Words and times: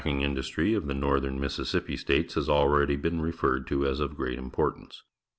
The 0.03 0.09
meat 0.09 0.13
p 0.13 0.17
ajldng 0.17 0.25
in 0.25 0.35
dustry 0.35 0.75
of 0.75 0.87
the 0.87 0.95
Northern 0.95 1.39
Mississippi 1.39 1.95
States 1.95 2.33
has 2.33 2.49
already 2.49 2.95
been 2.95 3.21
referred 3.21 3.67
to 3.67 3.85
as 3.85 3.99
of 3.99 4.15
great 4.17 4.39
importance. 4.39 5.03